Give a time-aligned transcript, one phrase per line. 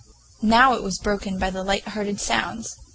[0.41, 2.75] Now it was broken by light hearted sounds.